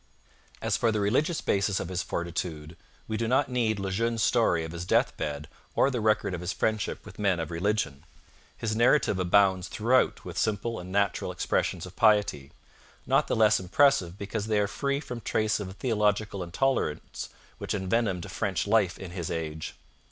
As 0.63 0.77
for 0.77 0.91
the 0.91 0.99
religious 0.99 1.41
basis 1.41 1.79
of 1.79 1.89
his 1.89 2.01
fortitude, 2.01 2.75
we 3.07 3.17
do 3.17 3.27
not 3.27 3.49
need 3.51 3.77
Le 3.77 3.91
Jeune's 3.91 4.23
story 4.23 4.65
of 4.65 4.71
his 4.71 4.83
death 4.83 5.15
bed 5.15 5.47
or 5.75 5.91
the 5.91 6.01
record 6.01 6.33
of 6.33 6.41
his 6.41 6.51
friendship 6.51 7.05
with 7.05 7.19
men 7.19 7.39
of 7.39 7.51
religion. 7.51 8.03
His 8.57 8.75
narrative 8.75 9.19
abounds 9.19 9.67
throughout 9.67 10.25
with 10.25 10.39
simple 10.39 10.79
and 10.79 10.91
natural 10.91 11.31
expressions 11.31 11.85
of 11.85 11.95
piety, 11.95 12.51
not 13.05 13.27
the 13.27 13.35
less 13.35 13.59
impressive 13.59 14.17
because 14.17 14.47
they 14.47 14.57
are 14.57 14.65
free 14.67 14.99
from 14.99 15.21
trace 15.21 15.59
of 15.59 15.67
the 15.67 15.73
theological 15.75 16.41
intolerance 16.41 17.29
which 17.59 17.75
envenomed 17.75 18.31
French 18.31 18.65
life 18.65 18.97
in 18.97 19.11
his 19.11 19.29
age. 19.29 19.75